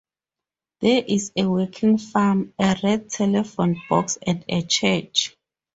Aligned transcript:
There 0.79 1.03
is 1.07 1.31
a 1.35 1.45
working 1.47 1.99
farm, 1.99 2.55
a 2.57 2.75
red 2.81 3.07
telephone 3.11 3.79
box 3.87 4.17
and 4.25 4.43
a 4.49 4.63
church. 4.63 5.37